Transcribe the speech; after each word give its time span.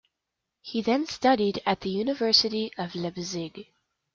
He 0.63 0.81
then 0.81 1.05
studied 1.05 1.61
at 1.63 1.81
the 1.81 1.91
University 1.91 2.71
of 2.75 2.95
Leipzig. 2.95 3.67